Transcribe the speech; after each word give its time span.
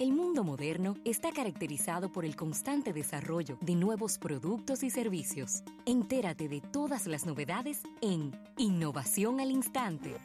El 0.00 0.10
mundo 0.10 0.42
moderno 0.42 0.96
está 1.04 1.30
caracterizado 1.30 2.10
por 2.10 2.24
el 2.24 2.34
constante 2.34 2.92
desarrollo 2.92 3.56
de 3.60 3.76
nuevos 3.76 4.18
productos 4.18 4.82
y 4.82 4.90
servicios. 4.90 5.62
Entérate 5.86 6.48
de 6.48 6.60
todas 6.60 7.06
las 7.06 7.26
novedades 7.26 7.80
en 8.02 8.32
Innovación 8.58 9.38
al 9.38 9.52
Instante. 9.52 10.16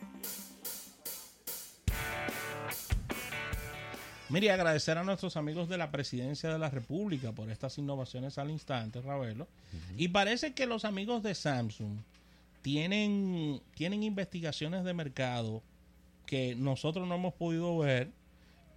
Mire, 4.30 4.50
agradecer 4.50 4.98
a 4.98 5.04
nuestros 5.04 5.38
amigos 5.38 5.70
de 5.70 5.78
la 5.78 5.92
Presidencia 5.92 6.50
de 6.52 6.58
la 6.58 6.72
República 6.72 7.32
por 7.32 7.52
estas 7.52 7.78
innovaciones 7.78 8.40
al 8.40 8.50
instante, 8.50 9.02
Ravelo. 9.02 9.48
Y 9.96 10.08
parece 10.08 10.56
que 10.56 10.66
los 10.66 10.84
amigos 10.84 11.22
de 11.22 11.36
Samsung 11.36 12.00
tienen, 12.64 13.62
tienen 13.76 14.02
investigaciones 14.02 14.84
de 14.84 14.96
mercado 14.96 15.62
que 16.26 16.56
nosotros 16.56 17.08
no 17.08 17.14
hemos 17.14 17.36
podido 17.36 17.78
ver 17.78 18.12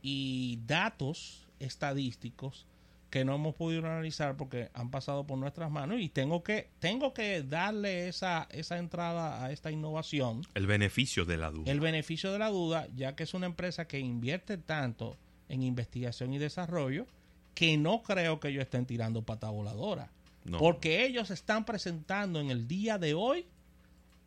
y 0.03 0.59
datos 0.67 1.47
estadísticos 1.61 2.67
que 3.13 3.27
no 3.27 3.35
hemos 3.35 3.55
podido 3.55 3.85
analizar 3.87 4.39
porque 4.39 4.71
han 4.73 4.91
pasado 4.91 5.27
por 5.27 5.37
nuestras 5.37 5.71
manos 5.71 6.01
y 6.01 6.09
tengo 6.09 6.43
que 6.43 6.71
tengo 6.79 7.13
que 7.13 7.43
darle 7.43 8.09
esa 8.09 8.49
esa 8.51 8.79
entrada 8.79 9.45
a 9.45 9.53
esta 9.53 9.71
innovación. 9.71 10.47
El 10.55 10.67
beneficio 10.67 11.27
de 11.27 11.37
la 11.37 11.51
duda. 11.51 11.71
El 11.71 11.81
beneficio 11.81 12.33
de 12.33 12.39
la 12.39 12.49
duda 12.49 12.89
ya 12.97 13.15
que 13.15 13.25
es 13.25 13.35
una 13.35 13.47
empresa 13.47 13.87
que 13.87 13.99
invierte 13.99 14.57
tanto 14.57 15.19
en 15.51 15.63
investigación 15.63 16.33
y 16.33 16.39
desarrollo 16.39 17.07
que 17.55 17.77
no 17.77 18.03
creo 18.03 18.41
que 18.41 18.49
ellos 18.49 18.63
estén 18.63 18.87
tirando 18.87 19.23
pata 19.23 19.51
voladora. 19.51 20.11
No. 20.45 20.59
porque 20.59 21.07
ellos 21.07 21.31
están 21.31 21.65
presentando 21.65 22.41
en 22.41 22.51
el 22.51 22.67
día 22.67 22.99
de 22.99 23.15
hoy 23.15 23.47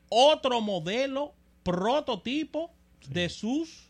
otro 0.08 0.62
modelo 0.62 1.34
prototipo 1.64 2.72
de 3.10 3.28
sus 3.28 3.90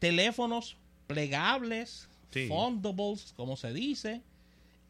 teléfonos 0.00 0.76
plegables, 1.06 2.08
Sí. 2.32 2.48
fondables, 2.48 3.32
como 3.36 3.56
se 3.56 3.72
dice, 3.72 4.22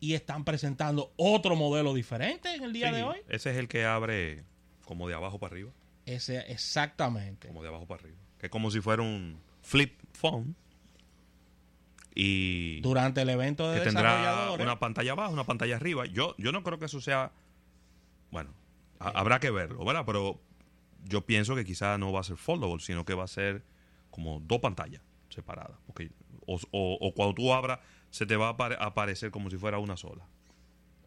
y 0.00 0.14
están 0.14 0.44
presentando 0.44 1.12
otro 1.16 1.56
modelo 1.56 1.92
diferente 1.92 2.54
en 2.54 2.64
el 2.64 2.72
día 2.72 2.88
Sí, 2.88 2.94
de 2.96 3.02
hoy. 3.02 3.18
ese 3.28 3.50
es 3.50 3.56
el 3.58 3.68
que 3.68 3.84
abre 3.84 4.44
como 4.86 5.06
de 5.08 5.14
abajo 5.14 5.38
para 5.38 5.52
arriba 5.52 5.70
Ese 6.06 6.38
exactamente. 6.50 7.48
como 7.48 7.62
de 7.62 7.68
abajo 7.68 7.86
para 7.86 8.02
arriba 8.02 8.16
que 8.38 8.46
es 8.46 8.50
como 8.50 8.70
si 8.70 8.80
fuera 8.80 9.02
un 9.02 9.38
flip 9.62 10.00
phone 10.14 10.56
y 12.14 12.80
Durante 12.80 13.22
el 13.22 13.28
evento 13.30 13.70
de 13.70 13.78
que 13.78 13.84
tendrá 13.84 14.50
una 14.58 14.78
pantalla 14.78 15.12
abajo, 15.12 15.32
una 15.32 15.44
pantalla 15.44 15.76
arriba. 15.76 16.06
Yo, 16.06 16.34
yo 16.38 16.50
no 16.52 16.62
creo 16.64 16.78
que 16.78 16.86
eso 16.86 17.00
sea. 17.00 17.30
Bueno, 18.32 18.50
ha- 18.98 19.10
habrá 19.10 19.38
que 19.38 19.50
verlo, 19.50 19.84
¿verdad? 19.84 20.02
Pero 20.04 20.40
yo 21.04 21.24
pienso 21.24 21.54
que 21.54 21.64
quizá 21.64 21.98
no 21.98 22.12
va 22.12 22.20
a 22.20 22.24
ser 22.24 22.36
foldable, 22.36 22.80
sino 22.80 23.04
que 23.04 23.14
va 23.14 23.24
a 23.24 23.28
ser 23.28 23.62
como 24.10 24.40
dos 24.40 24.58
pantallas 24.60 25.00
separadas. 25.28 25.76
Porque, 25.86 26.10
o, 26.46 26.56
o- 26.72 26.98
o 27.00 27.14
cuando 27.14 27.34
tú 27.34 27.52
abras, 27.52 27.78
se 28.10 28.26
te 28.26 28.36
va 28.36 28.48
a 28.48 28.56
apare- 28.56 28.76
aparecer 28.80 29.30
como 29.30 29.50
si 29.50 29.56
fuera 29.56 29.78
una 29.78 29.96
sola. 29.96 30.24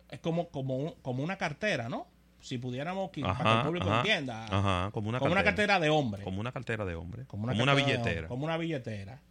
es 0.09 0.19
como, 0.19 0.49
como, 0.49 0.77
un- 0.77 0.93
como 1.01 1.23
una 1.23 1.37
cartera, 1.37 1.89
¿no? 1.89 2.05
Si 2.39 2.57
pudiéramos, 2.59 3.09
que- 3.09 3.21
para 3.21 3.37
que 3.43 3.57
el 3.59 3.65
público 3.65 3.87
ajá, 3.89 3.99
entienda, 4.01 4.45
ajá, 4.45 4.91
como 4.91 5.09
una 5.09 5.17
como 5.19 5.31
una 5.31 5.43
cartera. 5.43 5.67
cartera 5.73 5.79
de 5.79 5.89
hombre. 5.89 6.23
Como 6.23 6.39
una 6.39 6.51
cartera 6.51 6.85
de 6.85 6.93
hombre. 6.95 7.25
como 7.25 7.47
Como 7.47 7.63
una, 7.63 7.73
cartera 7.73 7.87
billetera. 7.87 8.11
hombre, 8.21 8.27
como 8.27 8.43
una 8.45 8.57
billetera. 8.57 9.21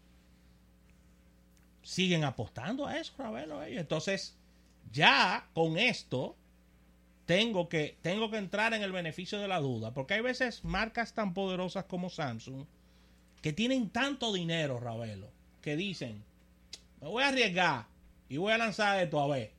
Siguen 1.83 2.25
apostando 2.25 2.87
a 2.87 2.97
eso, 2.99 3.13
Ravelo. 3.19 3.63
ellos. 3.63 3.81
Entonces, 3.81 4.37
ya 4.93 5.47
con 5.53 5.79
esto, 5.79 6.37
tengo 7.27 7.69
que, 7.69 7.99
tengo 8.03 8.31
que 8.31 8.37
entrar 8.39 8.73
en 8.75 8.83
el 8.83 8.93
beneficio 8.93 9.39
de 9.41 9.49
la 9.49 9.61
duda. 9.61 9.93
Porque 9.93 10.15
hay 10.15 10.21
veces 10.21 10.65
marcas 10.65 11.13
tan 11.15 11.35
poderosas 11.35 11.85
como 11.85 12.09
Samsung 12.09 12.67
que 13.43 13.53
tienen 13.53 13.91
tanto 13.91 14.33
dinero, 14.33 14.81
Ravelo, 14.81 15.29
que 15.61 15.77
dicen, 15.77 16.23
me 17.01 17.09
voy 17.09 17.23
a 17.25 17.29
arriesgar 17.29 17.87
y 18.29 18.37
voy 18.39 18.53
a 18.53 18.59
lanzar 18.59 19.03
esto 19.03 19.21
a 19.21 19.27
ver. 19.27 19.51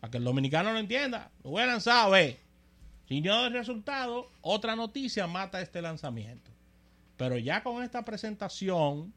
Para 0.00 0.10
que 0.10 0.18
el 0.18 0.24
dominicano 0.24 0.72
lo 0.72 0.78
entienda, 0.78 1.30
lo 1.42 1.50
voy 1.50 1.62
a 1.62 1.66
lanzar 1.66 2.04
a 2.06 2.08
ver. 2.10 2.38
Si 3.08 3.20
no 3.20 3.34
hay 3.44 3.50
resultado, 3.52 4.28
otra 4.42 4.76
noticia 4.76 5.26
mata 5.26 5.60
este 5.62 5.80
lanzamiento. 5.80 6.50
Pero 7.16 7.38
ya 7.38 7.62
con 7.62 7.82
esta 7.82 8.04
presentación, 8.04 9.12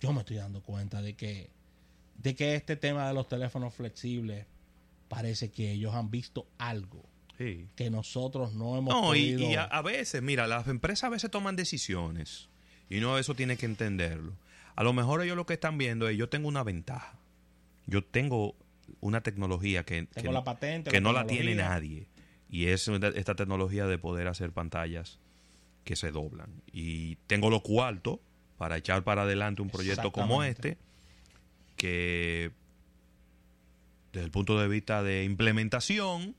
yo 0.00 0.12
me 0.12 0.20
estoy 0.20 0.36
dando 0.36 0.60
cuenta 0.60 1.00
de 1.00 1.14
que, 1.14 1.48
de 2.18 2.34
que 2.34 2.56
este 2.56 2.76
tema 2.76 3.06
de 3.08 3.14
los 3.14 3.28
teléfonos 3.28 3.72
flexibles 3.74 4.44
parece 5.08 5.50
que 5.50 5.70
ellos 5.72 5.94
han 5.94 6.10
visto 6.10 6.46
algo 6.58 7.02
Sí. 7.38 7.68
que 7.76 7.90
nosotros 7.90 8.54
no 8.54 8.76
hemos 8.78 8.92
No, 8.94 9.14
y, 9.14 9.34
podido. 9.34 9.50
y 9.50 9.54
a, 9.56 9.64
a 9.64 9.82
veces, 9.82 10.22
mira, 10.22 10.46
las 10.46 10.66
empresas 10.68 11.04
a 11.04 11.08
veces 11.10 11.30
toman 11.30 11.54
decisiones 11.54 12.48
y 12.88 12.98
uno 12.98 13.18
eso 13.18 13.34
tiene 13.34 13.56
que 13.56 13.66
entenderlo. 13.66 14.32
A 14.74 14.82
lo 14.82 14.92
mejor 14.92 15.22
ellos 15.22 15.36
lo 15.36 15.46
que 15.46 15.54
están 15.54 15.78
viendo 15.78 16.08
es, 16.08 16.16
yo 16.16 16.28
tengo 16.28 16.48
una 16.48 16.62
ventaja. 16.62 17.18
Yo 17.86 18.04
tengo 18.04 18.54
una 19.00 19.22
tecnología 19.22 19.84
que, 19.84 20.06
Tengo 20.06 20.28
que, 20.28 20.32
la 20.32 20.44
patente, 20.44 20.90
que 20.90 21.00
la 21.00 21.02
no 21.02 21.12
la 21.12 21.26
tiene 21.26 21.54
nadie. 21.54 22.08
Y 22.48 22.66
es 22.66 22.88
esta 22.88 23.34
tecnología 23.34 23.86
de 23.86 23.98
poder 23.98 24.28
hacer 24.28 24.52
pantallas 24.52 25.18
que 25.84 25.96
se 25.96 26.10
doblan. 26.10 26.62
Y 26.72 27.16
tengo 27.26 27.50
lo 27.50 27.60
cuarto 27.60 28.20
para 28.58 28.76
echar 28.76 29.02
para 29.04 29.22
adelante 29.22 29.62
un 29.62 29.70
proyecto 29.70 30.12
como 30.12 30.42
este, 30.42 30.78
que 31.76 32.52
desde 34.12 34.24
el 34.24 34.30
punto 34.30 34.58
de 34.58 34.68
vista 34.68 35.02
de 35.02 35.24
implementación, 35.24 36.34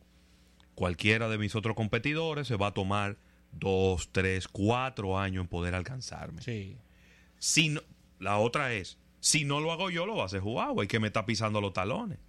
cualquiera 0.76 1.30
de 1.30 1.38
mis 1.38 1.56
otros 1.56 1.76
competidores 1.76 2.48
se 2.48 2.56
va 2.56 2.68
a 2.68 2.74
tomar 2.74 3.18
dos, 3.52 4.10
tres, 4.12 4.48
cuatro 4.48 5.18
años 5.20 5.42
en 5.42 5.48
poder 5.48 5.76
alcanzarme. 5.76 6.42
Sí. 6.42 6.78
Si 7.40 7.70
no- 7.70 7.82
la 8.20 8.38
otra 8.38 8.74
es, 8.74 8.98
si 9.20 9.46
no 9.46 9.60
lo 9.60 9.72
hago 9.72 9.90
yo, 9.90 10.06
lo 10.06 10.16
va 10.16 10.24
a 10.24 10.26
hacer 10.28 10.42
Huawei, 10.42 10.88
que 10.88 11.00
me 11.00 11.08
está 11.08 11.26
pisando 11.26 11.62
los 11.62 11.74
talones. 11.74 12.20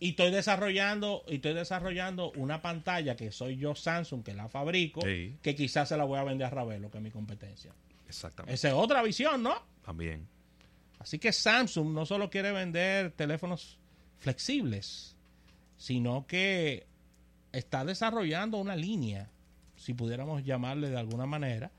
Y 0.00 0.10
estoy 0.10 0.30
desarrollando, 0.30 1.24
y 1.26 1.36
estoy 1.36 1.54
desarrollando 1.54 2.30
una 2.32 2.62
pantalla 2.62 3.16
que 3.16 3.32
soy 3.32 3.56
yo 3.56 3.74
Samsung, 3.74 4.22
que 4.22 4.32
la 4.32 4.48
fabrico, 4.48 5.00
Sí. 5.02 5.36
que 5.42 5.56
quizás 5.56 5.88
se 5.88 5.96
la 5.96 6.04
voy 6.04 6.18
a 6.18 6.24
vender 6.24 6.46
a 6.46 6.50
Ravelo, 6.50 6.90
que 6.90 6.98
es 6.98 7.04
mi 7.04 7.10
competencia. 7.10 7.72
Exactamente. 8.06 8.54
Esa 8.54 8.68
es 8.68 8.74
otra 8.74 9.02
visión, 9.02 9.42
¿no? 9.42 9.54
También. 9.84 10.28
Así 11.00 11.18
que 11.18 11.32
Samsung 11.32 11.92
no 11.92 12.06
solo 12.06 12.30
quiere 12.30 12.52
vender 12.52 13.10
teléfonos 13.12 13.78
flexibles, 14.18 15.16
sino 15.76 16.26
que 16.26 16.86
está 17.52 17.84
desarrollando 17.84 18.58
una 18.58 18.76
línea, 18.76 19.30
si 19.78 19.94
pudiéramos 19.94 20.44
llamarle 20.44 20.90
de 20.90 20.98
alguna 20.98 21.24
manera, 21.26 21.70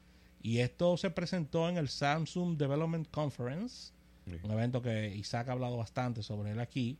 y 0.42 0.60
esto 0.60 0.98
se 0.98 1.10
presentó 1.12 1.70
en 1.70 1.78
el 1.78 1.90
Samsung 1.90 2.58
Development 2.58 3.08
Conference, 3.12 3.92
Sí. 4.26 4.36
un 4.44 4.52
evento 4.52 4.82
que 4.82 5.16
Isaac 5.16 5.50
ha 5.50 5.54
hablado 5.54 5.78
bastante 5.78 6.22
sobre 6.24 6.52
él 6.52 6.60
aquí, 6.60 6.98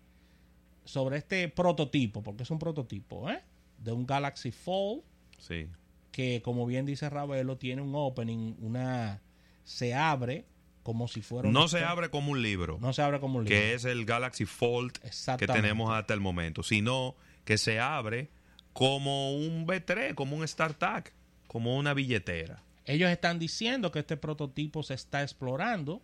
sobre 0.86 1.18
este 1.18 1.48
prototipo, 1.48 2.24
porque 2.24 2.44
es 2.44 2.50
un 2.52 2.58
prototipo, 2.60 3.30
¿eh? 3.30 3.42
De 3.78 3.92
un 3.92 4.06
Galaxy 4.08 4.52
Fold 4.52 5.02
Sí. 5.38 5.68
que 6.12 6.42
como 6.42 6.66
bien 6.66 6.86
dice 6.86 7.10
Ravelo 7.10 7.58
tiene 7.58 7.82
un 7.82 7.94
opening, 7.96 8.56
una 8.62 9.22
se 9.64 9.94
abre 9.94 10.46
como 10.82 11.08
si 11.08 11.22
fuera 11.22 11.48
un 11.48 11.54
No 11.54 11.68
se 11.68 11.84
abre 11.84 12.10
como 12.10 12.32
un 12.32 12.42
libro, 12.42 12.78
no 12.82 12.94
se 12.94 13.04
abre 13.04 13.20
como 13.20 13.38
un 13.38 13.46
libro. 13.46 13.58
que 13.60 13.74
es 13.76 13.86
el 13.86 14.06
Galaxy 14.06 14.46
Fold 14.46 14.94
que 15.38 15.46
tenemos 15.46 15.92
hasta 15.92 16.14
el 16.16 16.20
momento, 16.20 16.64
sino 16.64 17.16
que 17.46 17.58
se 17.60 17.80
abre 17.80 18.30
como 18.74 19.36
un 19.36 19.66
B3, 19.68 20.16
como 20.16 20.36
un 20.38 20.48
StarTAC, 20.48 21.14
como 21.48 21.78
una 21.78 21.94
billetera. 21.94 22.64
Ellos 22.86 23.10
están 23.12 23.40
diciendo 23.40 23.92
que 23.92 24.00
este 24.00 24.18
prototipo 24.18 24.84
se 24.84 24.96
está 24.96 25.22
explorando. 25.22 26.02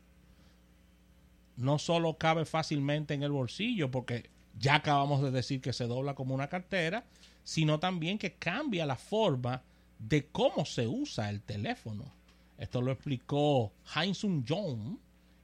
No 1.57 1.79
solo 1.79 2.17
cabe 2.17 2.45
fácilmente 2.45 3.13
en 3.13 3.23
el 3.23 3.31
bolsillo, 3.31 3.89
porque 3.89 4.29
ya 4.57 4.75
acabamos 4.75 5.21
de 5.21 5.31
decir 5.31 5.61
que 5.61 5.73
se 5.73 5.87
dobla 5.87 6.15
como 6.15 6.35
una 6.35 6.49
cartera, 6.49 7.05
sino 7.43 7.79
también 7.79 8.17
que 8.17 8.33
cambia 8.33 8.85
la 8.85 8.97
forma 8.97 9.63
de 9.99 10.27
cómo 10.27 10.65
se 10.65 10.87
usa 10.87 11.29
el 11.29 11.41
teléfono. 11.41 12.13
Esto 12.57 12.81
lo 12.81 12.91
explicó 12.91 13.73
Heinzung 13.95 14.45
Jong, 14.47 14.97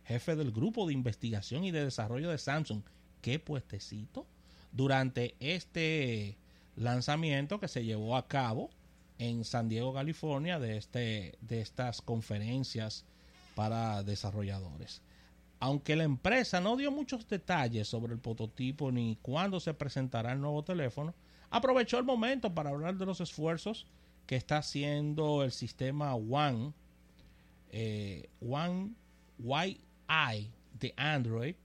jefe 0.05 0.35
del 0.35 0.51
grupo 0.51 0.87
de 0.87 0.93
investigación 0.93 1.63
y 1.63 1.71
de 1.71 1.85
desarrollo 1.85 2.29
de 2.29 2.37
Samsung. 2.37 2.83
Qué 3.21 3.39
puestecito. 3.39 4.27
Durante 4.71 5.35
este 5.39 6.37
lanzamiento 6.75 7.59
que 7.59 7.67
se 7.67 7.83
llevó 7.83 8.15
a 8.15 8.27
cabo 8.27 8.69
en 9.17 9.45
San 9.45 9.69
Diego, 9.69 9.93
California, 9.93 10.59
de, 10.59 10.77
este, 10.77 11.37
de 11.41 11.61
estas 11.61 12.01
conferencias 12.01 13.05
para 13.55 14.03
desarrolladores. 14.03 15.01
Aunque 15.59 15.95
la 15.95 16.05
empresa 16.05 16.59
no 16.59 16.75
dio 16.75 16.91
muchos 16.91 17.27
detalles 17.27 17.87
sobre 17.87 18.13
el 18.13 18.19
prototipo 18.19 18.91
ni 18.91 19.17
cuándo 19.21 19.59
se 19.59 19.75
presentará 19.75 20.31
el 20.31 20.41
nuevo 20.41 20.63
teléfono, 20.63 21.13
aprovechó 21.51 21.99
el 21.99 22.03
momento 22.03 22.53
para 22.55 22.71
hablar 22.71 22.95
de 22.95 23.05
los 23.05 23.21
esfuerzos 23.21 23.85
que 24.25 24.35
está 24.35 24.57
haciendo 24.57 25.43
el 25.43 25.51
sistema 25.51 26.15
One, 26.15 26.73
eh, 27.69 28.27
One 28.41 28.95
YI 29.37 30.49
de 30.79 30.93
Android 30.97 31.55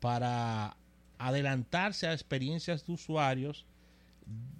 para 0.00 0.76
adelantarse 1.18 2.06
a 2.06 2.12
experiencias 2.12 2.86
de 2.86 2.92
usuarios 2.92 3.66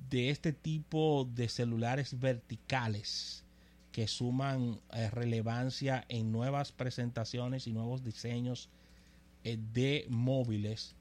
de 0.09 0.31
este 0.31 0.53
tipo 0.53 1.29
de 1.35 1.49
celulares 1.49 2.19
verticales 2.19 3.45
que 3.93 4.07
suman 4.09 4.81
eh, 4.93 5.11
relevancia 5.11 6.05
en 6.09 6.31
nuevas 6.31 6.71
presentaciones 6.71 7.67
y 7.67 7.73
nuevos 7.73 8.05
diseños 8.05 8.69
eh, 9.43 9.59
de 9.73 10.07
móviles, 10.09 10.95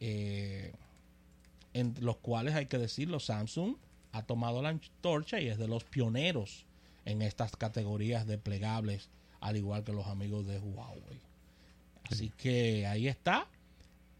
eh, 0.00 0.72
en 1.72 1.94
los 2.00 2.16
cuales 2.18 2.54
hay 2.54 2.66
que 2.66 2.78
decirlo, 2.78 3.18
Samsung 3.18 3.76
ha 4.12 4.22
tomado 4.22 4.62
la 4.62 4.68
antorcha 4.68 5.40
y 5.40 5.48
es 5.48 5.58
de 5.58 5.68
los 5.68 5.84
pioneros 5.84 6.66
en 7.04 7.22
estas 7.22 7.56
categorías 7.56 8.26
de 8.26 8.36
plegables, 8.36 9.08
al 9.40 9.56
igual 9.56 9.84
que 9.84 9.92
los 9.92 10.06
amigos 10.06 10.46
de 10.46 10.58
Huawei. 10.58 11.20
Así 12.10 12.30
que 12.36 12.86
ahí 12.86 13.08
está. 13.08 13.46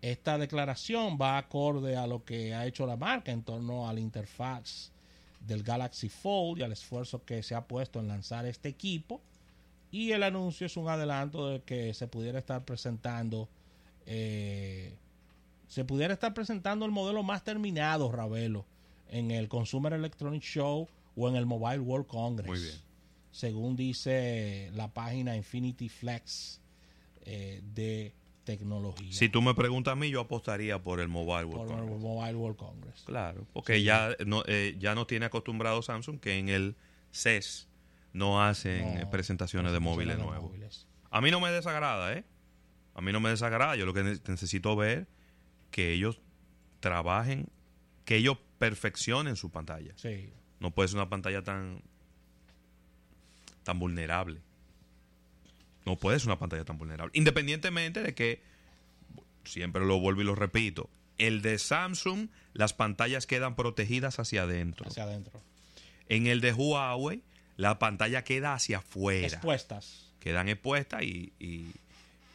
Esta 0.00 0.38
declaración 0.38 1.18
va 1.20 1.38
acorde 1.38 1.96
a 1.96 2.06
lo 2.06 2.24
que 2.24 2.54
ha 2.54 2.66
hecho 2.66 2.86
la 2.86 2.96
marca 2.96 3.32
en 3.32 3.42
torno 3.42 3.88
a 3.88 3.92
la 3.92 4.00
interfaz 4.00 4.92
del 5.40 5.62
Galaxy 5.62 6.08
Fold 6.08 6.58
y 6.58 6.62
al 6.62 6.72
esfuerzo 6.72 7.24
que 7.24 7.42
se 7.42 7.54
ha 7.54 7.66
puesto 7.66 7.98
en 7.98 8.08
lanzar 8.08 8.46
este 8.46 8.68
equipo. 8.68 9.20
Y 9.90 10.12
el 10.12 10.22
anuncio 10.22 10.66
es 10.66 10.76
un 10.76 10.88
adelanto 10.88 11.48
de 11.48 11.62
que 11.62 11.94
se 11.94 12.06
pudiera 12.06 12.38
estar 12.38 12.64
presentando, 12.64 13.48
eh, 14.06 14.94
se 15.66 15.84
pudiera 15.84 16.12
estar 16.14 16.34
presentando 16.34 16.84
el 16.84 16.92
modelo 16.92 17.22
más 17.22 17.42
terminado, 17.42 18.12
Ravelo, 18.12 18.66
en 19.08 19.30
el 19.30 19.48
Consumer 19.48 19.94
Electronic 19.94 20.42
Show 20.42 20.86
o 21.16 21.28
en 21.28 21.36
el 21.36 21.46
Mobile 21.46 21.80
World 21.80 22.06
Congress. 22.06 22.48
Muy 22.48 22.60
bien. 22.60 22.76
Según 23.32 23.76
dice 23.76 24.70
la 24.74 24.92
página 24.92 25.36
Infinity 25.36 25.88
Flex 25.88 26.60
eh, 27.22 27.62
de 27.74 28.12
tecnología. 28.56 29.12
Si 29.12 29.28
tú 29.28 29.42
me 29.42 29.54
preguntas 29.54 29.92
a 29.92 29.94
mí, 29.96 30.08
yo 30.10 30.20
apostaría 30.20 30.82
por 30.82 31.00
el 31.00 31.08
Mobile 31.08 31.44
World 31.44 31.68
por 31.68 31.78
el 31.78 31.84
Congress. 31.84 32.00
Mobile 32.02 32.34
World 32.34 32.56
Congress. 32.56 33.02
Claro, 33.04 33.46
porque 33.52 33.82
ya 33.82 34.10
no, 34.26 34.42
eh, 34.46 34.74
ya 34.78 34.94
no 34.94 35.06
tiene 35.06 35.26
acostumbrado 35.26 35.82
Samsung 35.82 36.18
que 36.18 36.38
en 36.38 36.48
el 36.48 36.74
CES 37.12 37.68
no 38.12 38.42
hacen 38.42 38.94
No, 38.94 39.00
eh, 39.00 39.06
presentaciones 39.10 39.72
de 39.72 39.80
móviles 39.80 40.16
de 40.16 40.22
nuevos. 40.24 40.50
móviles. 40.50 40.86
A 41.10 41.20
mí 41.20 41.30
no 41.30 41.40
me 41.40 41.50
desagrada, 41.50 42.12
¿eh? 42.14 42.24
A 42.94 43.00
mí 43.00 43.12
no 43.12 43.20
me 43.20 43.30
desagrada. 43.30 43.76
Yo 43.76 43.86
lo 43.86 43.94
que 43.94 44.02
ne- 44.02 44.18
necesito 44.26 44.74
ver 44.76 45.06
que 45.70 45.92
ellos 45.92 46.20
trabajen, 46.80 47.48
que 48.04 48.16
ellos 48.16 48.38
perfeccionen 48.58 49.36
su 49.36 49.50
pantalla. 49.50 49.92
Sí. 49.96 50.30
No 50.60 50.70
puede 50.72 50.88
ser 50.88 50.96
una 50.98 51.08
pantalla 51.08 51.42
tan 51.44 51.82
tan 53.62 53.78
vulnerable. 53.78 54.40
No 55.88 55.96
puede 55.96 56.18
ser 56.18 56.28
una 56.28 56.38
pantalla 56.38 56.66
tan 56.66 56.76
vulnerable. 56.76 57.10
Independientemente 57.14 58.02
de 58.02 58.14
que, 58.14 58.42
siempre 59.44 59.86
lo 59.86 59.98
vuelvo 59.98 60.20
y 60.20 60.24
lo 60.24 60.34
repito, 60.34 60.90
el 61.16 61.40
de 61.40 61.58
Samsung, 61.58 62.28
las 62.52 62.74
pantallas 62.74 63.26
quedan 63.26 63.56
protegidas 63.56 64.18
hacia 64.18 64.42
adentro. 64.42 64.86
Hacia 64.86 65.04
adentro. 65.04 65.40
En 66.10 66.26
el 66.26 66.42
de 66.42 66.52
Huawei, 66.52 67.22
la 67.56 67.78
pantalla 67.78 68.22
queda 68.22 68.52
hacia 68.52 68.78
afuera. 68.78 69.28
Expuestas. 69.28 70.10
Quedan 70.20 70.50
expuestas 70.50 71.04
y, 71.04 71.32
y, 71.40 71.68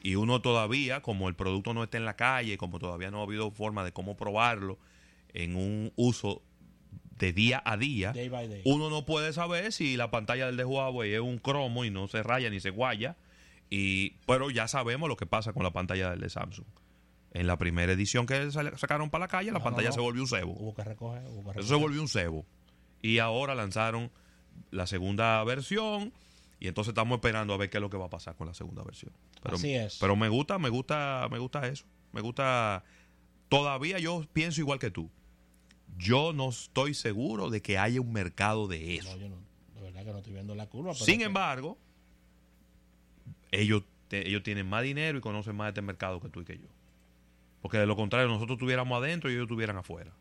y 0.01 0.15
uno 0.15 0.41
todavía, 0.41 1.03
como 1.03 1.29
el 1.29 1.35
producto 1.35 1.75
no 1.75 1.83
está 1.83 1.97
en 1.97 2.05
la 2.05 2.15
calle, 2.15 2.57
como 2.57 2.79
todavía 2.79 3.11
no 3.11 3.19
ha 3.19 3.23
habido 3.23 3.51
forma 3.51 3.85
de 3.85 3.91
cómo 3.91 4.17
probarlo 4.17 4.79
en 5.35 5.55
un 5.55 5.93
uso 5.95 6.41
de 7.19 7.33
día 7.33 7.61
a 7.63 7.77
día, 7.77 8.13
Day 8.13 8.29
by 8.29 8.47
day. 8.47 8.61
uno 8.65 8.89
no 8.89 9.05
puede 9.05 9.31
saber 9.31 9.71
si 9.71 9.95
la 9.95 10.09
pantalla 10.09 10.47
del 10.47 10.57
de 10.57 10.65
Huawei 10.65 11.13
es 11.13 11.19
un 11.19 11.37
cromo 11.37 11.85
y 11.85 11.91
no 11.91 12.07
se 12.07 12.23
raya 12.23 12.49
ni 12.49 12.59
se 12.59 12.71
guaya. 12.71 13.15
Y, 13.75 14.17
pero 14.27 14.51
ya 14.51 14.67
sabemos 14.67 15.09
lo 15.09 15.15
que 15.17 15.25
pasa 15.25 15.51
con 15.53 15.63
la 15.63 15.71
pantalla 15.71 16.15
de 16.15 16.29
Samsung. 16.29 16.67
En 17.31 17.47
la 17.47 17.57
primera 17.57 17.91
edición 17.91 18.27
que 18.27 18.51
sacaron 18.51 19.09
para 19.09 19.23
la 19.23 19.27
calle, 19.27 19.51
la 19.51 19.57
No, 19.57 19.63
pantalla 19.63 19.89
no, 19.89 19.95
no. 19.95 19.95
se 19.95 20.01
volvió 20.01 20.21
un 20.21 20.27
cebo. 20.27 20.51
Hubo 20.53 20.75
que 20.75 20.83
recoger. 20.83 21.23
Hubo 21.25 21.51
que 21.51 21.59
Eso 21.59 21.67
se 21.69 21.73
recoger. 21.73 21.79
volvió 21.81 22.01
un 22.01 22.07
cebo. 22.07 22.45
Y 23.01 23.17
ahora 23.17 23.55
lanzaron 23.55 24.11
la 24.69 24.85
segunda 24.85 25.43
versión. 25.43 26.13
Y 26.59 26.67
entonces 26.67 26.89
estamos 26.91 27.15
esperando 27.15 27.53
a 27.53 27.57
ver 27.57 27.71
qué 27.71 27.77
es 27.77 27.81
lo 27.81 27.89
que 27.89 27.97
va 27.97 28.05
a 28.05 28.09
pasar 28.11 28.35
con 28.35 28.45
la 28.47 28.53
segunda 28.53 28.83
versión. 28.83 29.11
Pero, 29.41 29.55
Así 29.55 29.73
es. 29.73 29.97
Pero 29.99 30.15
me 30.15 30.29
gusta, 30.29 30.59
me 30.59 30.69
gusta, 30.69 31.27
me 31.31 31.39
gusta 31.39 31.67
eso. 31.67 31.85
Me 32.11 32.21
gusta. 32.21 32.83
Todavía 33.49 33.97
yo 33.97 34.23
pienso 34.31 34.61
igual 34.61 34.77
que 34.77 34.91
tú. 34.91 35.09
Yo 35.97 36.33
no 36.33 36.49
estoy 36.49 36.93
seguro 36.93 37.49
de 37.49 37.61
que 37.63 37.77
haya 37.79 37.99
un 37.99 38.13
mercado 38.13 38.67
de 38.67 38.95
eso. 38.97 39.09
No, 39.11 39.17
yo 39.17 39.29
no. 39.29 39.37
De 39.73 39.81
verdad 39.81 40.05
que 40.05 40.11
no 40.11 40.17
estoy 40.19 40.33
viendo 40.33 40.53
la 40.55 40.67
curva. 40.67 40.93
pero 40.93 41.03
Sin 41.05 41.17
que- 41.19 41.25
embargo, 41.25 41.77
ellos, 43.61 43.83
te- 44.07 44.27
ellos 44.27 44.43
tienen 44.43 44.67
más 44.67 44.83
dinero 44.83 45.17
y 45.17 45.21
conocen 45.21 45.55
más 45.55 45.67
de 45.67 45.69
este 45.69 45.81
mercado 45.81 46.19
que 46.19 46.29
tú 46.29 46.41
y 46.41 46.45
que 46.45 46.57
yo. 46.57 46.67
Porque 47.61 47.77
de 47.77 47.85
lo 47.85 47.95
contrario, 47.95 48.27
nosotros 48.27 48.57
estuviéramos 48.57 49.01
adentro 49.01 49.29
y 49.29 49.33
ellos 49.33 49.43
estuvieran 49.43 49.77
afuera. 49.77 50.11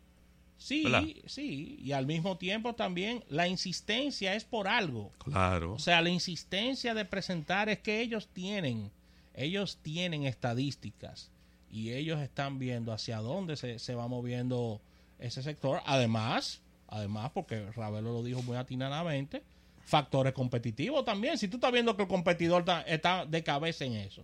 Sí, 0.59 0.85
¿verdad? 0.85 1.05
sí. 1.27 1.77
Y 1.83 1.91
al 1.91 2.07
mismo 2.07 2.39
tiempo 2.39 2.75
también 2.75 3.25
la 3.29 3.49
insistencia 3.49 4.35
es 4.35 4.45
por 4.45 4.69
algo. 4.69 5.11
Claro. 5.19 5.73
O 5.75 5.79
sea, 5.81 6.01
la 6.03 6.11
insistencia 6.11 6.95
de 6.95 7.05
presentar 7.05 7.69
es 7.69 7.81
que 7.81 8.01
ellos 8.01 8.29
tienen, 8.33 8.93
ellos 9.35 9.79
tienen 9.83 10.25
estadísticas 10.25 11.33
y 11.69 11.91
ellos 11.91 12.21
están 12.21 12.61
viendo 12.61 12.93
hacia 12.93 13.19
dónde 13.19 13.57
se, 13.57 13.81
se 13.81 13.97
va 13.97 14.07
moviendo 14.07 14.81
ese 15.19 15.43
sector. 15.43 15.81
Además, 15.85 16.61
además, 16.87 17.33
porque 17.35 17.69
Ravelo 17.73 18.13
lo 18.13 18.23
dijo 18.23 18.41
muy 18.43 18.57
atinadamente, 18.57 19.43
factores 19.85 20.33
competitivos 20.33 21.05
también. 21.05 21.39
Si 21.39 21.49
tú 21.49 21.57
estás 21.57 21.73
viendo 21.73 21.97
que 21.97 22.03
el 22.03 22.09
competidor 22.09 22.65
está, 22.87 23.27
de 23.27 23.43
cabeza 23.43 23.85
en 23.85 23.95
eso, 23.95 24.23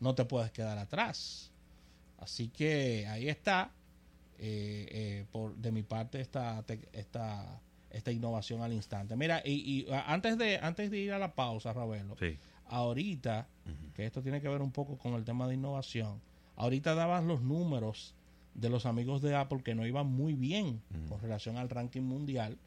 no 0.00 0.14
te 0.14 0.24
puedes 0.24 0.50
quedar 0.52 0.78
atrás. 0.78 1.50
Así 2.18 2.48
que 2.48 3.06
ahí 3.08 3.28
está. 3.28 3.70
eh, 4.38 4.86
eh, 4.90 5.26
por 5.30 5.54
de 5.56 5.70
mi 5.70 5.82
parte 5.84 6.20
esta, 6.20 6.64
esta, 6.92 7.60
esta 7.90 8.10
innovación 8.10 8.62
al 8.62 8.72
instante. 8.72 9.14
Mira, 9.16 9.40
y, 9.44 9.52
y, 9.52 9.86
antes 10.06 10.36
de 10.38 10.58
antes 10.58 10.90
de 10.90 10.98
ir 10.98 11.12
a 11.12 11.18
la 11.20 11.34
pausa, 11.34 11.72
Ravelo, 11.72 12.16
Sí. 12.18 12.36
ahorita, 12.66 13.46
que 13.94 14.04
esto 14.06 14.22
tiene 14.22 14.40
que 14.40 14.48
ver 14.48 14.60
un 14.60 14.72
poco 14.72 14.98
con 14.98 15.14
el 15.14 15.24
tema 15.24 15.46
de 15.46 15.54
innovación, 15.54 16.20
ahorita 16.56 16.94
daban 16.96 17.28
los 17.28 17.42
números 17.42 18.14
de 18.54 18.70
los 18.70 18.86
amigos 18.86 19.22
de 19.22 19.36
Apple 19.36 19.62
que 19.62 19.74
no 19.76 19.86
iban 19.86 20.06
muy 20.08 20.34
bien 20.34 20.82
con 21.08 21.20
relación 21.20 21.56
al 21.56 21.68
ranking 21.70 22.02
mundial, 22.02 22.58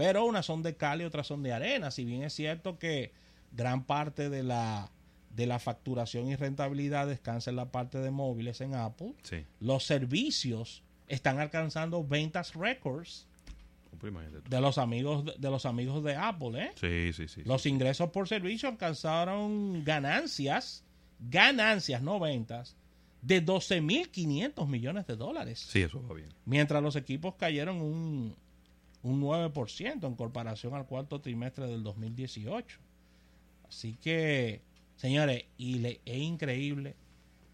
pero 0.00 0.24
unas 0.24 0.46
son 0.46 0.62
de 0.62 0.76
cal 0.76 1.02
y 1.02 1.04
otras 1.04 1.26
son 1.26 1.42
de 1.42 1.52
arena, 1.52 1.90
si 1.90 2.06
bien 2.06 2.22
es 2.22 2.32
cierto 2.32 2.78
que 2.78 3.12
gran 3.52 3.84
parte 3.84 4.30
de 4.30 4.42
la 4.42 4.90
de 5.36 5.46
la 5.46 5.58
facturación 5.58 6.26
y 6.28 6.36
rentabilidad 6.36 7.06
descansa 7.06 7.50
en 7.50 7.56
la 7.56 7.70
parte 7.70 7.98
de 7.98 8.10
móviles 8.10 8.60
en 8.62 8.74
Apple, 8.74 9.12
Sí. 9.22 9.44
los 9.60 9.84
servicios 9.84 10.82
están 11.06 11.38
alcanzando 11.38 12.02
ventas 12.02 12.54
récords 12.54 13.26
de 14.48 14.60
los 14.60 14.78
amigos 14.78 15.24
de, 15.26 15.34
de 15.38 15.50
los 15.50 15.66
amigos 15.66 16.02
de 16.02 16.16
Apple, 16.16 16.64
¿eh? 16.64 16.70
Sí, 16.80 17.12
sí, 17.12 17.28
sí. 17.28 17.42
Los 17.44 17.66
ingresos 17.66 18.08
por 18.10 18.26
servicio 18.26 18.68
alcanzaron 18.70 19.84
ganancias, 19.84 20.82
ganancias, 21.18 22.00
no 22.02 22.18
ventas, 22.18 22.74
de 23.22 23.44
12.500 23.44 24.66
millones 24.66 25.06
de 25.06 25.16
dólares. 25.16 25.58
Sí, 25.68 25.82
eso 25.82 26.02
va 26.08 26.14
bien. 26.14 26.30
Mientras 26.46 26.82
los 26.82 26.96
equipos 26.96 27.34
cayeron 27.34 27.82
un, 27.82 28.34
un 29.02 29.20
9% 29.22 30.06
en 30.06 30.14
comparación 30.14 30.74
al 30.74 30.86
cuarto 30.86 31.20
trimestre 31.20 31.66
del 31.66 31.82
2018. 31.82 32.78
Así 33.68 33.96
que, 34.02 34.60
señores, 34.96 35.44
y 35.56 35.78
le, 35.78 36.00
es 36.04 36.18
increíble. 36.18 36.96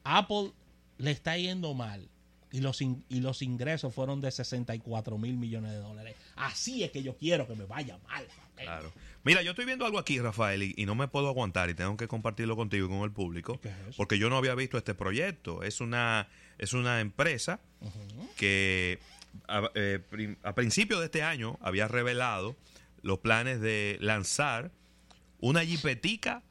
Apple 0.05 0.53
le 0.99 1.11
está 1.11 1.37
yendo 1.37 1.75
mal. 1.75 2.09
Y 2.53 2.61
los, 2.61 2.81
in- 2.81 3.05
y 3.09 3.21
los 3.21 3.43
ingresos 3.43 3.93
fueron 3.93 4.21
de 4.21 4.31
64 4.31 5.19
mil 5.19 5.37
millones 5.37 5.73
de 5.73 5.79
dólares. 5.79 6.15
Así 6.37 6.85
es 6.85 6.91
que 6.91 7.03
yo 7.03 7.17
quiero 7.17 7.47
que 7.47 7.55
me 7.55 7.65
vaya 7.67 7.99
mal. 8.09 8.25
Claro. 8.57 8.91
Mira, 9.25 9.43
yo 9.43 9.51
estoy 9.51 9.67
viendo 9.67 9.85
algo 9.85 9.99
aquí, 9.99 10.21
Rafael, 10.21 10.63
y, 10.63 10.73
y 10.77 10.87
no 10.87 10.95
me 10.95 11.09
puedo 11.09 11.29
aguantar 11.29 11.69
y 11.69 11.75
tengo 11.75 11.97
que 11.97 12.07
compartirlo 12.09 12.57
contigo 12.57 12.87
y 12.87 12.89
con 12.89 13.01
el 13.01 13.11
público, 13.11 13.61
porque 13.97 14.19
yo 14.19 14.31
no 14.31 14.37
había 14.37 14.55
visto 14.55 14.79
este 14.79 14.95
proyecto. 14.95 15.65
Es 15.65 15.81
una, 15.81 16.29
es 16.57 16.73
una 16.73 17.01
empresa 17.01 17.59
que 18.37 19.01
a, 19.49 19.71
eh, 19.75 20.01
a 20.43 20.55
principios 20.55 21.01
de 21.01 21.07
este 21.07 21.23
año 21.23 21.59
había 21.61 21.89
revelado 21.89 22.57
los 23.03 23.19
planes 23.19 23.61
de 23.61 23.99
lanzar 24.01 24.71
una 25.39 25.65
jipetica 25.65 26.43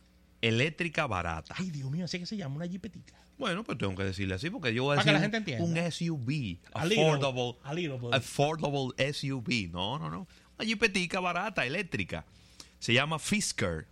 eléctrica 0.41 1.07
barata. 1.07 1.55
Ay, 1.57 1.71
Dios 1.71 1.89
mío, 1.91 2.05
así 2.05 2.19
que 2.19 2.25
se 2.25 2.37
llama 2.37 2.55
una 2.57 2.67
jipetica. 2.67 3.13
Bueno, 3.37 3.63
pues 3.63 3.77
tengo 3.77 3.95
que 3.95 4.03
decirle 4.03 4.35
así, 4.35 4.49
porque 4.49 4.73
yo 4.73 4.83
voy 4.83 4.97
a 4.97 5.03
decir 5.03 5.59
un. 5.59 5.75
SUV, 5.91 6.57
A 6.73 6.85
little, 6.85 7.05
affordable, 7.11 7.55
a 7.63 7.73
little, 7.73 7.97
but- 7.97 8.13
affordable 8.13 9.13
SUV. 9.13 9.69
No, 9.71 9.99
no, 9.99 10.09
no. 10.09 10.27
Una 10.57 10.65
jipetica 10.65 11.19
barata, 11.19 11.65
eléctrica. 11.65 12.25
Se 12.79 12.93
llama 12.93 13.19
Fisker. 13.19 13.87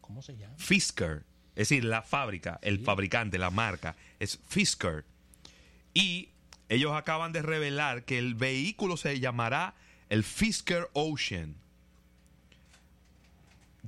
¿Cómo 0.00 0.22
se 0.22 0.36
llama? 0.36 0.54
Fisker. 0.56 1.24
Es 1.56 1.68
decir, 1.68 1.84
la 1.84 2.02
fábrica, 2.02 2.58
el 2.62 2.78
fabricante, 2.80 3.38
la 3.38 3.50
marca, 3.50 3.96
es 4.20 4.38
Fisker. 4.48 5.04
Y 5.94 6.28
ellos 6.68 6.92
acaban 6.92 7.32
de 7.32 7.42
revelar 7.42 8.04
que 8.04 8.18
el 8.18 8.34
vehículo 8.34 8.96
se 8.96 9.20
llamará 9.20 9.74
el 10.08 10.24
Fisker 10.24 10.88
Ocean. 10.92 11.54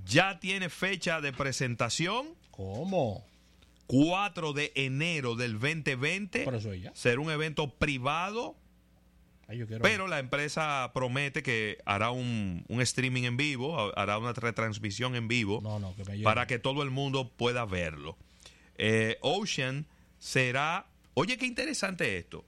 Ya 0.05 0.39
tiene 0.41 0.69
fecha 0.69 1.21
de 1.21 1.33
presentación, 1.33 2.27
¿Cómo? 2.51 3.25
4 3.87 4.53
de 4.53 4.73
enero 4.75 5.37
del 5.37 5.53
2020. 5.59 6.45
Por 6.45 6.55
eso. 6.55 6.71
Será 6.95 7.21
un 7.21 7.31
evento 7.31 7.71
privado 7.71 8.57
Ay, 9.49 9.59
yo 9.59 9.67
quiero- 9.69 9.83
Pero 9.83 10.09
la 10.09 10.19
empresa 10.19 10.91
promete 10.93 11.41
que 11.45 11.79
hará 11.87 12.11
un, 12.11 12.65
un 12.67 12.81
streaming 12.81 13.23
en 13.23 13.37
vivo, 13.37 13.79
ha- 13.79 13.93
hará 14.03 14.19
una 14.19 14.33
retransmisión 14.33 15.15
en 15.15 15.29
vivo 15.29 15.61
No, 15.63 15.79
no, 15.79 15.95
que 15.95 16.03
para 16.25 16.49
que 16.49 16.59
todo 16.59 16.83
el 16.83 16.91
mundo 16.91 17.31
pueda 17.31 17.65
verlo. 17.65 18.17
Eh, 18.77 19.19
Ocean 19.21 19.87
será, 20.19 20.87
oye 21.15 21.39
qué 21.39 21.47
interesante 21.47 22.19
esto, 22.19 22.45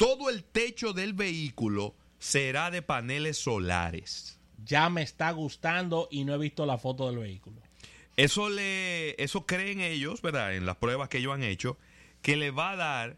todo 0.00 0.30
el 0.30 0.44
techo 0.44 0.94
del 0.94 1.12
vehículo 1.12 1.94
será 2.18 2.70
de 2.70 2.80
paneles 2.80 3.36
solares. 3.36 4.38
Ya 4.64 4.88
me 4.88 5.02
está 5.02 5.30
gustando 5.32 6.08
y 6.10 6.24
no 6.24 6.34
he 6.34 6.38
visto 6.38 6.64
la 6.64 6.78
foto 6.78 7.06
del 7.10 7.18
vehículo. 7.18 7.60
Eso 8.16 8.48
le, 8.48 9.22
eso 9.22 9.44
creen 9.44 9.80
ellos, 9.82 10.22
¿verdad? 10.22 10.54
En 10.54 10.64
las 10.64 10.76
pruebas 10.76 11.10
que 11.10 11.18
ellos 11.18 11.34
han 11.34 11.42
hecho, 11.42 11.76
que 12.22 12.36
le 12.36 12.50
va 12.50 12.70
a 12.70 12.76
dar 12.76 13.16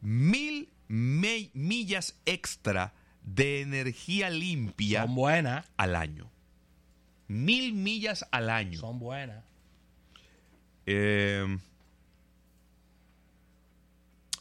mil 0.00 0.68
me- 0.86 1.50
millas 1.54 2.14
extra 2.24 2.92
de 3.24 3.60
energía 3.60 4.30
limpia 4.30 5.02
Son 5.02 5.14
buenas, 5.16 5.66
al 5.76 5.96
año. 5.96 6.30
Mil 7.26 7.72
millas 7.74 8.24
al 8.30 8.48
año. 8.48 8.78
son 8.78 9.00
buenas. 9.00 9.44
Eh, 10.86 11.58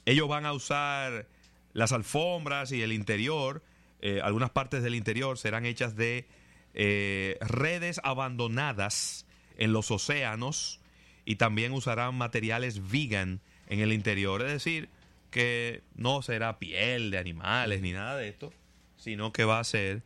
ellos 0.06 0.28
van 0.28 0.46
a 0.46 0.54
usar 0.54 1.28
las 1.74 1.92
alfombras 1.92 2.72
y 2.72 2.82
el 2.82 2.92
interior. 2.94 3.64
eh, 4.02 4.22
algunas 4.24 4.50
partes 4.50 4.82
del 4.82 4.96
interior 4.96 5.38
serán 5.38 5.66
hechas 5.66 5.96
de 5.96 6.26
eh, 6.74 7.38
redes 7.42 8.00
abandonadas 8.04 9.26
en 9.58 9.74
los 9.74 9.92
océanos 9.92 10.80
y 11.26 11.36
también 11.36 11.74
usarán 11.74 12.16
materiales 12.16 12.90
vegan 12.90 13.42
en 13.68 13.80
el 13.82 13.92
interior. 13.92 14.42
Es 14.42 14.52
decir, 14.54 14.90
que 15.32 15.84
no 15.96 16.22
será 16.22 16.58
piel 16.60 17.12
de 17.12 17.18
animales 17.18 17.82
ni 17.82 17.92
nada 17.92 18.16
de 18.18 18.30
esto, 18.30 18.52
sino 18.98 19.32
que 19.34 19.44
va 19.44 19.60
a 19.60 19.64
ser 19.64 20.02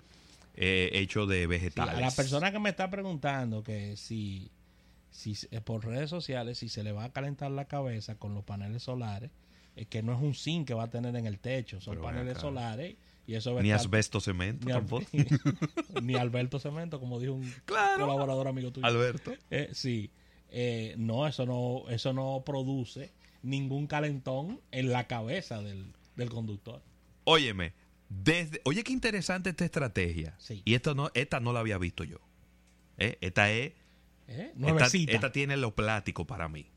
eh, 0.55 0.89
hecho 0.93 1.25
de 1.27 1.41
Sí, 1.41 1.45
vegetales. 1.45 1.95
a 1.95 1.99
la 2.01 2.11
persona 2.11 2.51
que 2.51 2.59
me 2.59 2.69
está 2.71 2.89
preguntando 2.89 3.63
que 3.63 3.95
si, 3.95 4.49
si 5.11 5.35
por 5.63 5.85
redes 5.85 6.09
sociales 6.09 6.57
si 6.57 6.67
se 6.69 6.83
le 6.83 6.91
va 6.91 7.05
a 7.05 7.13
calentar 7.13 7.51
la 7.51 7.65
cabeza 7.65 8.15
con 8.15 8.33
los 8.33 8.43
paneles 8.43 8.83
solares, 8.83 9.29
es 9.75 9.87
que 9.87 10.03
no 10.03 10.13
es 10.13 10.21
un 10.21 10.33
zinc 10.35 10.67
que 10.67 10.73
va 10.73 10.83
a 10.83 10.89
tener 10.89 11.15
en 11.15 11.25
el 11.25 11.39
techo, 11.39 11.81
son 11.81 11.93
Pero 11.95 12.03
paneles 12.03 12.31
acá. 12.33 12.41
solares 12.41 12.95
y 13.25 13.35
eso 13.35 13.61
Ni 13.61 13.71
asbesto 13.71 14.19
cemento 14.19 14.65
ni, 14.65 14.71
Al- 14.73 14.79
tampoco. 14.79 15.05
ni 16.01 16.15
Alberto 16.15 16.59
Cemento, 16.59 16.99
como 16.99 17.19
dijo 17.19 17.33
un 17.33 17.53
Claro. 17.65 18.01
colaborador 18.01 18.47
amigo 18.47 18.71
tuyo. 18.71 18.85
Alberto. 18.85 19.33
Eh, 19.49 19.69
sí, 19.73 20.11
Eh, 20.55 20.93
no, 20.97 21.25
eso 21.27 21.45
no, 21.47 21.89
eso 21.89 22.13
no 22.13 22.43
produce 22.45 23.11
ningún 23.41 23.87
calentón 23.87 24.61
en 24.71 24.91
la 24.91 25.07
cabeza 25.07 25.61
del, 25.63 25.93
del 26.15 26.29
conductor. 26.29 26.81
Óyeme, 27.23 27.73
desde, 28.09 28.61
oye 28.65 28.83
qué 28.83 28.91
interesante 28.93 29.49
esta 29.49 29.65
estrategia. 29.65 30.35
Sí. 30.37 30.61
Y 30.65 30.75
esto 30.75 30.93
no, 30.93 31.09
esta 31.15 31.39
no 31.39 31.53
la 31.53 31.61
había 31.61 31.79
visto 31.79 32.03
yo. 32.03 32.17
¿Eh? 32.99 33.17
Esta 33.21 33.49
es, 33.51 33.71
¿Eh? 34.27 34.53
esta, 34.55 34.85
esta 35.11 35.31
tiene 35.31 35.57
lo 35.57 35.73
plático 35.73 36.27
para 36.27 36.47
mí. 36.49 36.67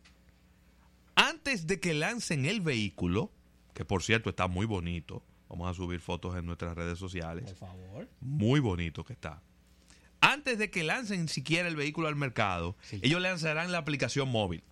Antes 1.47 1.69
de 1.69 1.79
que 1.79 1.95
lancen 1.95 2.45
el 2.45 2.61
vehículo, 2.61 3.31
que 3.73 3.85
por 3.85 4.03
cierto 4.03 4.31
está 4.31 4.49
muy 4.49 4.67
bonito, 4.67 5.23
vamos 5.49 5.71
a 5.71 5.75
subir 5.75 6.01
fotos 6.01 6.37
en 6.37 6.45
nuestras 6.45 6.75
redes 6.75 6.99
sociales, 6.99 7.45
Por 7.45 7.55
favor. 7.69 8.09
muy 8.21 8.59
bonito 8.59 9.05
que 9.05 9.13
está. 9.13 9.41
Antes 10.21 10.59
de 10.59 10.71
que 10.73 10.83
lancen 10.83 11.29
siquiera 11.29 11.69
el 11.69 11.77
vehículo 11.77 12.09
al 12.09 12.17
mercado, 12.17 12.75
Sí. 12.83 12.99
ellos 13.01 13.23
lanzarán 13.23 13.71
la 13.71 13.79
aplicación 13.79 14.29
móvil. 14.29 14.65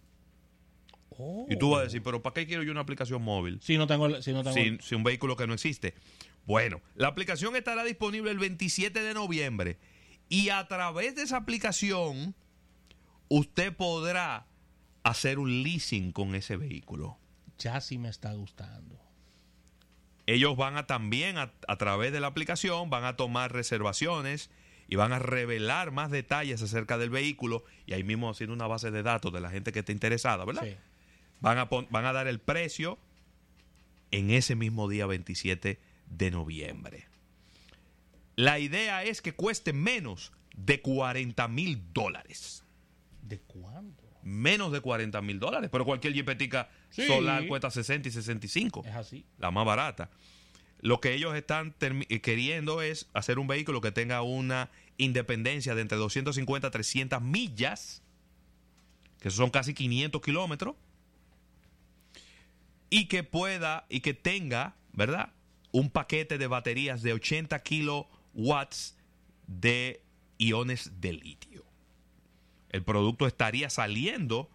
Oh. 1.10 1.46
Y 1.48 1.56
tú 1.56 1.70
vas 1.70 1.82
a 1.82 1.84
decir, 1.84 2.02
pero 2.02 2.22
¿para 2.24 2.34
qué 2.34 2.44
quiero 2.44 2.64
yo 2.64 2.72
una 2.72 2.80
aplicación 2.80 3.22
móvil? 3.22 3.60
Si 3.62 3.78
no 3.78 3.86
tengo, 3.86 4.20
si 4.20 4.32
no 4.32 4.42
tengo 4.42 4.56
si, 4.56 4.76
si 4.80 4.96
un 4.96 5.04
vehículo 5.04 5.36
que 5.36 5.46
no 5.46 5.54
existe. 5.54 5.94
Bueno, 6.44 6.80
la 6.96 7.06
aplicación 7.06 7.54
estará 7.54 7.84
disponible 7.84 8.32
el 8.32 8.40
27 8.40 9.00
de 9.00 9.14
noviembre 9.14 9.78
y 10.28 10.48
a 10.48 10.66
través 10.66 11.14
de 11.14 11.22
esa 11.22 11.36
aplicación 11.36 12.34
usted 13.28 13.72
podrá 13.76 14.48
hacer 15.04 15.38
un 15.38 15.62
leasing 15.62 16.10
con 16.12 16.34
ese 16.34 16.56
vehículo. 16.56 17.16
ya 17.58 17.80
sí 17.80 17.98
me 17.98 18.08
está 18.08 18.32
gustando. 18.32 19.00
Ellos 20.26 20.56
van 20.56 20.76
a 20.76 20.86
también, 20.86 21.36
a, 21.36 21.52
a 21.68 21.76
través 21.76 22.10
de 22.10 22.18
la 22.18 22.28
aplicación, 22.28 22.90
van 22.90 23.04
a 23.04 23.14
tomar 23.14 23.52
reservaciones 23.52 24.50
y 24.88 24.96
van 24.96 25.12
a 25.12 25.18
revelar 25.18 25.92
más 25.92 26.10
detalles 26.10 26.62
acerca 26.62 26.98
del 26.98 27.10
vehículo 27.10 27.64
y 27.86 27.92
ahí 27.92 28.02
mismo 28.02 28.30
haciendo 28.30 28.54
una 28.54 28.66
base 28.66 28.90
de 28.90 29.02
datos 29.02 29.32
de 29.32 29.40
la 29.40 29.50
gente 29.50 29.70
que 29.70 29.80
esté 29.80 29.92
interesada, 29.92 30.44
¿verdad? 30.44 30.64
Sí. 30.64 30.76
Van 31.40 31.58
a, 31.58 31.64
van 31.64 32.04
a 32.06 32.12
dar 32.12 32.26
el 32.26 32.40
precio 32.40 32.98
en 34.10 34.30
ese 34.30 34.54
mismo 34.56 34.88
día 34.88 35.06
27 35.06 35.78
de 36.06 36.30
noviembre. 36.30 37.06
La 38.36 38.58
idea 38.58 39.04
es 39.04 39.20
que 39.20 39.34
cueste 39.34 39.72
menos 39.72 40.32
de 40.56 40.80
40 40.80 41.46
mil 41.48 41.92
dólares. 41.92 42.64
¿De 43.22 43.40
cuándo? 43.40 44.03
Menos 44.24 44.72
de 44.72 44.80
40 44.80 45.20
mil 45.22 45.38
dólares. 45.38 45.68
Pero 45.70 45.84
cualquier 45.84 46.12
jipetica 46.14 46.68
Sí. 46.90 47.06
solar 47.06 47.46
cuesta 47.46 47.70
60 47.70 48.08
y 48.08 48.10
65. 48.12 48.82
Es 48.86 48.94
así. 48.94 49.24
La 49.38 49.50
más 49.50 49.64
barata. 49.66 50.10
Lo 50.80 51.00
que 51.00 51.14
ellos 51.14 51.34
están 51.36 51.74
eh, 51.80 52.20
queriendo 52.20 52.82
es 52.82 53.08
hacer 53.14 53.38
un 53.38 53.46
vehículo 53.46 53.80
que 53.80 53.92
tenga 53.92 54.22
una 54.22 54.70
independencia 54.96 55.74
de 55.74 55.82
entre 55.82 55.96
250 55.98 56.68
a 56.68 56.70
300 56.70 57.20
millas, 57.22 58.02
que 59.20 59.30
son 59.30 59.50
casi 59.50 59.72
500 59.74 60.20
kilómetros, 60.20 60.74
y 62.90 63.06
que 63.06 63.24
pueda 63.24 63.86
y 63.88 64.00
que 64.00 64.14
tenga, 64.14 64.76
¿verdad? 64.92 65.32
Un 65.72 65.90
paquete 65.90 66.38
de 66.38 66.46
baterías 66.46 67.02
de 67.02 67.12
80 67.12 67.62
kilowatts 67.62 68.96
de 69.46 70.02
iones 70.38 70.92
de 71.00 71.12
litio. 71.14 71.63
El 72.74 72.82
producto 72.82 73.28
estaría 73.28 73.70
saliendo 73.70 74.50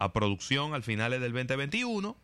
a 0.00 0.12
producción 0.12 0.74
al 0.74 0.82
finales 0.82 1.20
del 1.20 1.32
2021. 1.32 2.16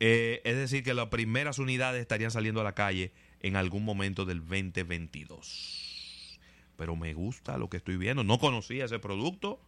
Eh, 0.00 0.42
es 0.44 0.56
decir, 0.56 0.84
que 0.84 0.92
las 0.92 1.06
primeras 1.08 1.58
unidades 1.58 2.02
estarían 2.02 2.30
saliendo 2.30 2.60
a 2.60 2.64
la 2.64 2.74
calle 2.74 3.12
en 3.40 3.56
algún 3.56 3.82
momento 3.86 4.26
del 4.26 4.40
2022. 4.40 6.38
Pero 6.76 6.96
me 6.96 7.14
gusta 7.14 7.56
lo 7.56 7.70
que 7.70 7.78
estoy 7.78 7.96
viendo. 7.96 8.24
No 8.24 8.38
conocía 8.38 8.84
ese 8.84 8.98
producto. 8.98 9.58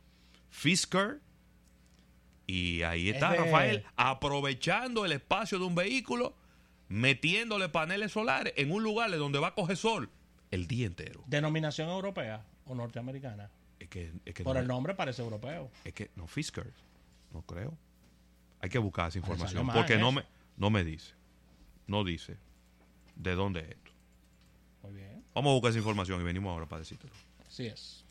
Fisker. 0.51 1.23
Y 2.47 2.83
ahí 2.83 3.09
está, 3.09 3.31
Es 3.35 3.39
de- 3.39 3.45
Rafael, 3.47 3.85
aprovechando 3.97 5.07
el 5.07 5.13
espacio 5.13 5.59
de 5.59 5.65
un 5.65 5.75
vehículo, 5.75 6.37
metiéndole 6.89 7.71
paneles 7.71 8.13
solares 8.13 8.53
en 8.59 8.71
un 8.71 8.83
lugar 8.83 9.11
donde 9.17 9.39
va 9.39 9.49
a 9.49 9.55
coger 9.55 9.79
sol 9.79 10.11
el 10.51 10.67
día 10.67 10.87
entero. 10.87 11.25
¿Denominación 11.27 11.89
europea 11.89 12.45
o 12.71 12.75
norteamericana? 12.75 13.51
Es 13.79 13.89
que, 13.89 14.13
es 14.25 14.35
que 14.35 14.45
Por 14.45 14.55
no, 14.57 14.61
el 14.61 14.69
nombre 14.69 14.95
parece 14.95 15.23
europeo. 15.23 15.71
es 15.85 15.93
que 15.93 16.11
no, 16.17 16.27
Fisker, 16.27 16.73
no 17.33 17.43
creo. 17.43 17.77
Hay 18.61 18.69
que 18.69 18.79
buscar 18.79 19.09
esa 19.09 19.19
información 19.19 19.67
porque 19.67 19.97
no 19.97 20.11
eso. 20.11 20.13
me, 20.13 20.25
no 20.57 20.71
me 20.71 20.85
dice. 20.85 21.15
No 21.87 22.05
dice 22.05 22.37
de 23.17 23.35
dónde 23.35 23.61
es 23.61 23.69
esto. 23.71 23.91
Muy 24.83 24.93
bien. 24.95 25.25
Vamos 25.35 25.51
a 25.51 25.55
buscar 25.55 25.71
esa 25.71 25.79
información 25.79 26.21
y 26.21 26.25
venimos 26.25 26.51
ahora 26.51 26.67
para 26.67 26.81
decírtelo. 26.81 27.13
Así 27.47 27.67
es. 27.67 28.05